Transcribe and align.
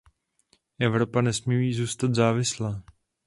Evropa 0.79 1.21
nesmí 1.21 1.73
zůstat 1.73 2.15
závislá. 2.15 2.83